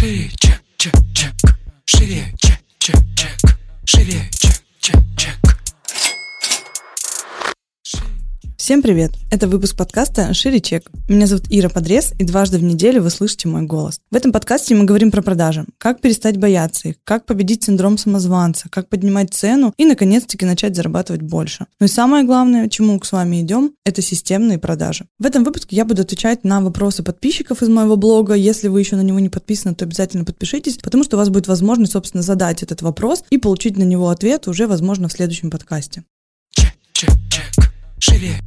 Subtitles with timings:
[0.00, 1.34] Шире, чек, чек, чек.
[1.84, 3.58] Шире, чек, чек, чек.
[3.84, 4.59] Шире, чек,
[8.60, 9.12] Всем привет!
[9.30, 10.90] Это выпуск подкаста «Шире чек».
[11.08, 14.02] Меня зовут Ира Подрез, и дважды в неделю вы слышите мой голос.
[14.10, 18.68] В этом подкасте мы говорим про продажи, как перестать бояться их, как победить синдром самозванца,
[18.68, 21.68] как поднимать цену и, наконец-таки, начать зарабатывать больше.
[21.80, 25.06] Ну и самое главное, чему с вами идем, это системные продажи.
[25.18, 28.34] В этом выпуске я буду отвечать на вопросы подписчиков из моего блога.
[28.34, 31.48] Если вы еще на него не подписаны, то обязательно подпишитесь, потому что у вас будет
[31.48, 36.04] возможность, собственно, задать этот вопрос и получить на него ответ уже, возможно, в следующем подкасте.
[36.50, 37.42] Чек, чек, чек.
[37.98, 38.40] Шире,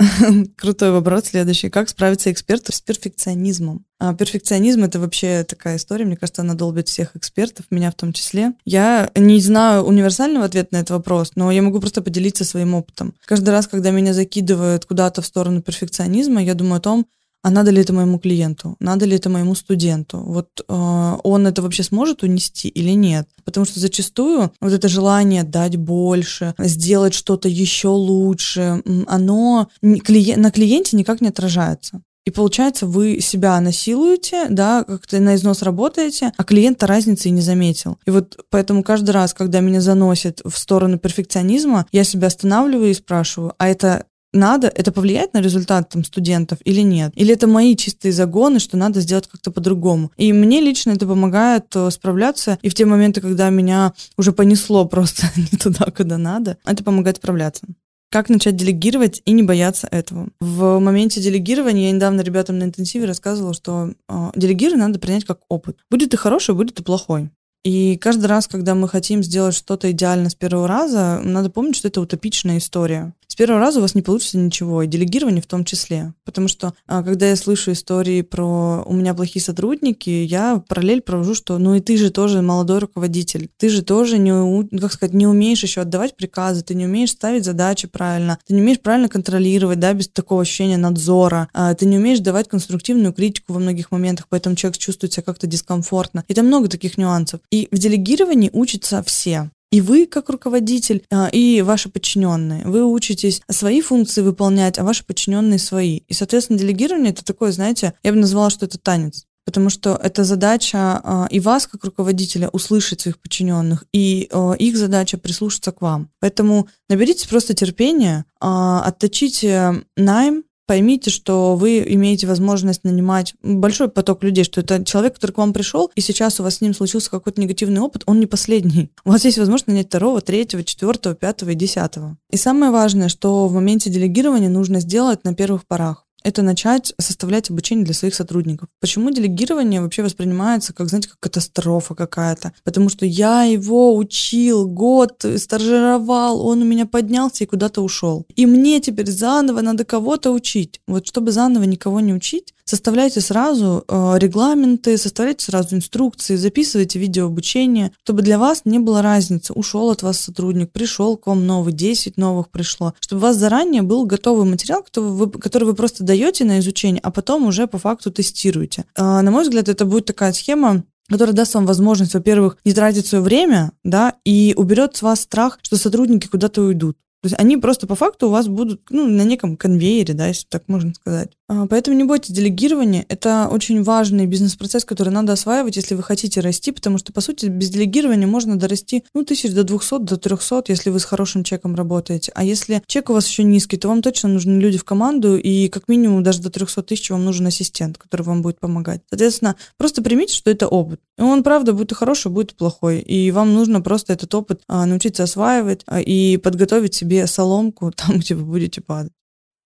[0.56, 1.68] Крутой вопрос следующий.
[1.68, 3.84] Как справиться эксперту с перфекционизмом?
[3.98, 8.12] А перфекционизм— это вообще такая история, мне кажется, она долбит всех экспертов, меня в том
[8.14, 8.54] числе.
[8.64, 13.14] Я не знаю универсального ответа на этот вопрос, но я могу просто поделиться своим опытом.
[13.26, 17.06] Каждый раз, когда меня закидывают куда-то в сторону перфекционизма, я думаю о том,
[17.42, 21.62] а надо ли это моему клиенту, надо ли это моему студенту, вот э, он это
[21.62, 27.48] вообще сможет унести или нет, потому что зачастую вот это желание дать больше, сделать что-то
[27.48, 32.02] еще лучше, оно клиент, на клиенте никак не отражается.
[32.26, 37.40] И получается, вы себя насилуете, да, как-то на износ работаете, а клиент-то разницы и не
[37.40, 37.98] заметил.
[38.06, 42.94] И вот поэтому каждый раз, когда меня заносит в сторону перфекционизма, я себя останавливаю и
[42.94, 47.12] спрашиваю, а это надо, это повлияет на результат там, студентов или нет?
[47.14, 50.12] Или это мои чистые загоны, что надо сделать как-то по-другому?
[50.16, 54.84] И мне лично это помогает э, справляться, и в те моменты, когда меня уже понесло
[54.88, 57.66] просто не туда, куда надо, это помогает справляться.
[58.12, 60.30] Как начать делегировать и не бояться этого?
[60.40, 65.40] В моменте делегирования я недавно ребятам на интенсиве рассказывала, что э, делегирование надо принять как
[65.48, 65.78] опыт.
[65.90, 67.30] Будет и хороший, будет и плохой.
[67.62, 71.88] И каждый раз, когда мы хотим сделать что-то идеально с первого раза, надо помнить, что
[71.88, 76.12] это утопичная история первого раза у вас не получится ничего, и делегирование в том числе.
[76.26, 81.34] Потому что, а, когда я слышу истории про «у меня плохие сотрудники», я параллель провожу,
[81.34, 85.14] что ну и ты же тоже молодой руководитель, ты же тоже не, ну, как сказать,
[85.14, 89.08] не умеешь еще отдавать приказы, ты не умеешь ставить задачи правильно, ты не умеешь правильно
[89.08, 93.90] контролировать, да, без такого ощущения надзора, а, ты не умеешь давать конструктивную критику во многих
[93.90, 96.26] моментах, поэтому человек чувствует себя как-то дискомфортно.
[96.28, 97.40] И там много таких нюансов.
[97.50, 99.50] И в делегировании учатся все.
[99.70, 102.64] И вы, как руководитель, а, и ваши подчиненные.
[102.64, 105.98] Вы учитесь свои функции выполнять, а ваши подчиненные свои.
[106.08, 109.26] И, соответственно, делегирование это такое, знаете, я бы назвала, что это танец.
[109.44, 114.76] Потому что это задача а, и вас, как руководителя, услышать своих подчиненных, и а, их
[114.76, 116.10] задача прислушаться к вам.
[116.18, 124.44] Поэтому наберитесь просто терпения, отточите найм, поймите, что вы имеете возможность нанимать большой поток людей,
[124.44, 127.40] что это человек, который к вам пришел, и сейчас у вас с ним случился какой-то
[127.40, 128.92] негативный опыт, он не последний.
[129.04, 132.18] У вас есть возможность нанять второго, третьего, четвертого, пятого и десятого.
[132.30, 137.50] И самое важное, что в моменте делегирования нужно сделать на первых порах это начать составлять
[137.50, 138.68] обучение для своих сотрудников.
[138.80, 142.52] Почему делегирование вообще воспринимается как, знаете, как катастрофа какая-то?
[142.64, 148.26] Потому что я его учил год, стажировал, он у меня поднялся и куда-то ушел.
[148.36, 150.80] И мне теперь заново надо кого-то учить.
[150.86, 157.26] Вот чтобы заново никого не учить, составляйте сразу э, регламенты, составляйте сразу инструкции, записывайте видео
[157.26, 161.72] обучение, чтобы для вас не было разницы, ушел от вас сотрудник, пришел к вам новый,
[161.72, 166.04] 10 новых пришло, чтобы у вас заранее был готовый материал, который вы, который вы просто
[166.10, 168.84] даете на изучение, а потом уже по факту тестируете.
[168.96, 173.06] Э, на мой взгляд, это будет такая схема, которая даст вам возможность, во-первых, не тратить
[173.06, 176.96] свое время, да, и уберет с вас страх, что сотрудники куда-то уйдут.
[177.22, 180.46] То есть они просто по факту у вас будут ну, на неком конвейере, да, если
[180.48, 181.30] так можно сказать.
[181.52, 183.04] А, поэтому не бойтесь делегирования.
[183.08, 187.46] Это очень важный бизнес-процесс, который надо осваивать, если вы хотите расти, потому что, по сути,
[187.46, 191.74] без делегирования можно дорасти, ну, тысяч до 200, до 300, если вы с хорошим чеком
[191.74, 192.30] работаете.
[192.36, 195.68] А если чек у вас еще низкий, то вам точно нужны люди в команду, и
[195.68, 199.00] как минимум даже до 300 тысяч вам нужен ассистент, который вам будет помогать.
[199.10, 201.00] Соответственно, просто примите, что это опыт.
[201.18, 203.00] И он, правда, будет и хороший, будет и плохой.
[203.00, 208.20] И вам нужно просто этот опыт а, научиться осваивать а, и подготовить себе соломку там,
[208.20, 209.10] где вы будете падать.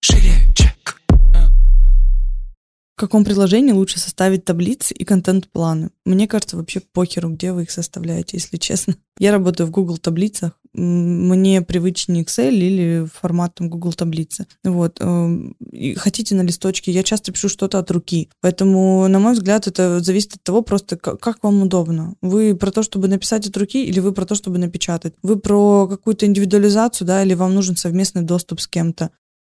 [0.00, 0.33] Шире.
[2.96, 5.90] В каком приложении лучше составить таблицы и контент-планы?
[6.04, 8.94] Мне кажется, вообще похеру, где вы их составляете, если честно.
[9.18, 10.52] Я работаю в Google таблицах.
[10.72, 14.46] Мне привычнее Excel или формат там, Google таблицы.
[14.62, 14.98] Вот.
[15.00, 18.30] Эм, и хотите на листочке, я часто пишу что-то от руки.
[18.40, 22.14] Поэтому, на мой взгляд, это зависит от того просто, как вам удобно.
[22.22, 25.14] Вы про то, чтобы написать от руки, или вы про то, чтобы напечатать?
[25.22, 29.10] Вы про какую-то индивидуализацию, да, или вам нужен совместный доступ с кем-то?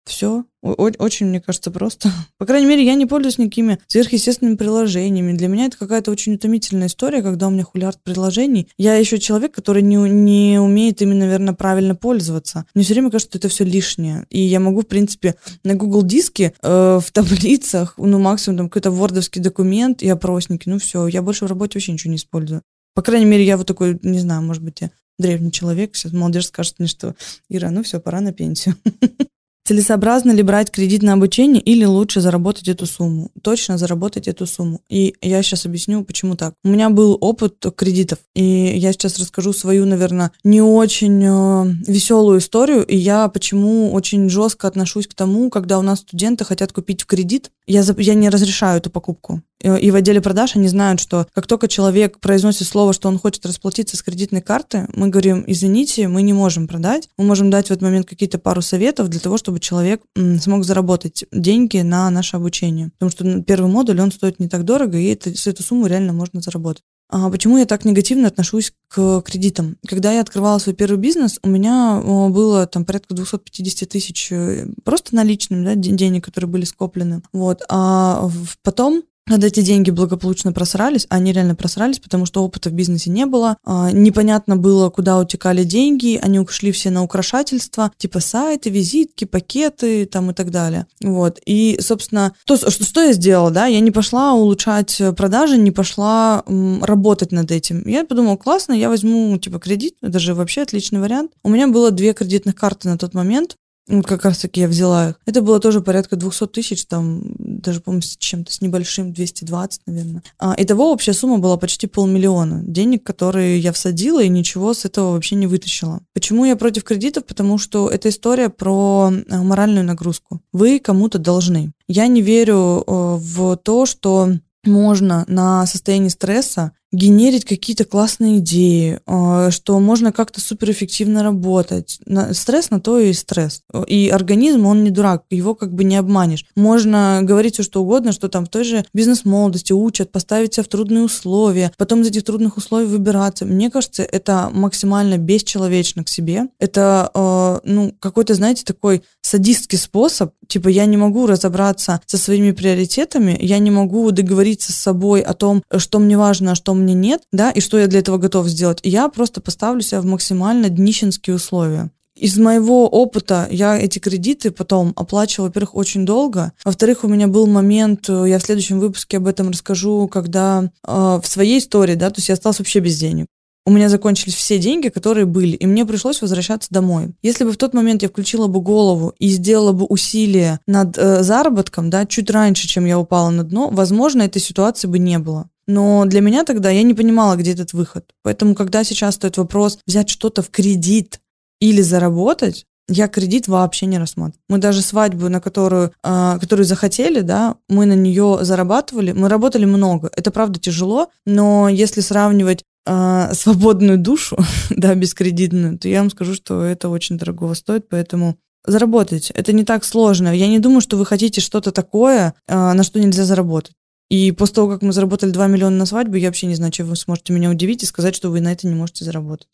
[0.06, 0.46] Все.
[0.62, 2.12] Очень, мне кажется, просто.
[2.38, 5.38] По крайней мере, я не пользуюсь никакими сверхъестественными приложениями.
[5.38, 8.68] Для меня это какая-то очень утомительная история, когда у меня хулиард приложений.
[8.78, 12.66] Я еще человек, который не, не умеет ими, наверное, правильно пользоваться.
[12.74, 14.26] Мне все время кажется, что это все лишнее.
[14.30, 18.92] И я могу, в принципе, на Google диске, э, в таблицах, ну, максимум там какой-то
[18.92, 20.68] вордовский документ и опросники.
[20.68, 21.08] Ну, все.
[21.08, 22.64] Я больше в работе вообще ничего не использую.
[22.96, 25.96] По крайней мере, я вот такой, не знаю, может быть, я древний человек.
[25.96, 27.16] Сейчас молодежь скажет мне, что
[27.50, 28.76] Ира, ну все, пора на пенсию.
[29.70, 33.30] Целесообразно ли брать кредит на обучение или лучше заработать эту сумму?
[33.44, 34.82] Точно заработать эту сумму.
[34.90, 36.56] И я сейчас объясню, почему так.
[36.64, 42.40] У меня был опыт кредитов, и я сейчас расскажу свою, наверное, не очень э, веселую
[42.40, 47.04] историю, и я почему очень жестко отношусь к тому, когда у нас студенты хотят купить
[47.04, 47.52] в кредит.
[47.68, 49.44] Я, я не разрешаю эту покупку.
[49.62, 53.46] И в отделе продаж они знают, что как только человек произносит слово, что он хочет
[53.46, 57.10] расплатиться с кредитной карты, мы говорим, извините, мы не можем продать.
[57.18, 60.02] Мы можем дать в этот момент какие-то пару советов для того, чтобы человек
[60.40, 62.92] смог заработать деньги на наше обучение.
[62.98, 66.14] Потому что первый модуль, он стоит не так дорого, и это, с эту сумму реально
[66.14, 66.84] можно заработать.
[67.12, 69.78] А почему я так негативно отношусь к кредитам?
[69.88, 75.16] Когда я открывала свой первый бизнес, у меня было там порядка 250 тысяч э, просто
[75.16, 77.24] наличными да, денег, которые были скоплены.
[77.34, 77.64] Вот.
[77.68, 78.30] А
[78.62, 83.12] потом когда эти деньги благополучно просрались, а они реально просрались, потому что опыта в бизнесе
[83.12, 88.70] не было, а, непонятно было, куда утекали деньги, они ушли все на украшательства, типа сайты,
[88.70, 90.88] визитки, пакеты там и так далее.
[91.02, 91.40] Вот.
[91.46, 96.44] И, собственно, то, что, что я сделала, да, я не пошла улучшать продажи, не пошла
[96.48, 97.84] м, работать над этим.
[97.86, 101.32] Я подумала, классно, я возьму, типа, кредит, это же вообще отличный вариант.
[101.44, 105.10] У меня было две кредитных карты на тот момент, вот как раз таки я взяла
[105.10, 105.20] их.
[105.26, 110.24] Это было тоже порядка 200 тысяч, там, даже, по-моему, с чем-то, с небольшим, 220, наверное.
[110.38, 115.14] А, итого общая сумма была почти полмиллиона денег, которые я всадила и ничего с этого
[115.14, 116.02] вообще не вытащила.
[116.14, 117.26] Почему я против кредитов?
[117.26, 120.42] Потому что это история про а, моральную нагрузку.
[120.54, 121.72] Вы кому-то должны.
[121.88, 124.34] Я не верю э, в то, что
[124.64, 132.00] можно на состоянии стресса генерить какие-то классные идеи, а, что можно как-то суперэффективно работать.
[132.34, 133.62] Стресс на то и стресс.
[133.88, 136.46] И организм, он не дурак, его как бы не обманешь.
[136.56, 140.68] Можно говорить все что угодно, что там в той же бизнес-молодости учат поставить себя в
[140.68, 143.46] трудные условия, потом из этих трудных условий выбираться.
[143.46, 146.48] Мне кажется, это максимально бесчеловечно к себе.
[146.60, 150.34] Это, а, ну, какой-то, знаете, такой садистский способ.
[150.48, 155.34] Типа, я не могу разобраться со своими приоритетами, я не могу договориться с собой о
[155.34, 158.48] том, что мне важно, а что мне нет, да, и что я для этого готов
[158.48, 161.92] сделать, я просто поставлю себя в максимально днищенские условия.
[162.16, 166.52] Из моего опыта я эти кредиты потом оплачивала, во-первых, очень долго.
[166.66, 171.20] Во-вторых, у меня был момент, э, я в следующем выпуске об этом расскажу, когда э,
[171.24, 173.28] в своей истории, да, то есть я осталась вообще без денег.
[173.66, 177.14] У меня закончились все деньги, которые были, и мне пришлось возвращаться домой.
[177.22, 181.24] Если бы в тот момент я включила бы голову и сделала бы усилия над э,
[181.24, 185.50] заработком, да, чуть раньше, чем я упала на дно, возможно, этой ситуации бы не было.
[185.68, 188.06] Но для меня тогда я не понимала, где этот выход.
[188.24, 191.20] Поэтому, когда сейчас стоит вопрос взять что-то в кредит
[191.60, 194.42] или заработать, я кредит вообще не рассматриваю.
[194.50, 199.66] Мы даже свадьбу, на которую, э, которую захотели, да, мы на нее зарабатывали, мы работали
[199.66, 200.10] много.
[200.16, 204.38] Это правда тяжело, но если сравнивать э, свободную душу,
[204.70, 209.32] да, бескредитную, то я вам скажу, что это очень дорого стоит, поэтому заработать.
[209.32, 210.36] Это не так сложно.
[210.36, 213.74] Я не думаю, что вы хотите что-то такое, э, на что нельзя заработать.
[214.10, 216.88] И после того, как мы заработали 2 миллиона на свадьбу, я вообще не знаю, чем
[216.88, 219.48] вы сможете меня удивить и сказать, что вы на это не можете заработать.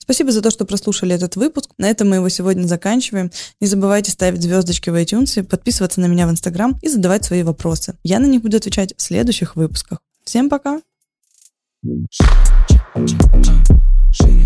[0.00, 1.70] Спасибо за то, что прослушали этот выпуск.
[1.76, 3.30] На этом мы его сегодня заканчиваем.
[3.60, 7.94] Не забывайте ставить звездочки в iTunes, подписываться на меня в Instagram и задавать свои вопросы.
[8.02, 9.98] Я на них буду отвечать в следующих выпусках.
[10.28, 10.82] Всем пока!
[14.12, 14.44] Шире,